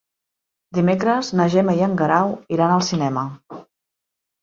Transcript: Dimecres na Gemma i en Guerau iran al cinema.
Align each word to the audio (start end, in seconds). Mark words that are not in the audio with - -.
Dimecres 0.77 1.29
na 1.41 1.47
Gemma 1.57 1.77
i 1.81 1.85
en 1.91 1.95
Guerau 2.01 2.35
iran 2.59 2.77
al 2.81 2.85
cinema. 2.91 3.31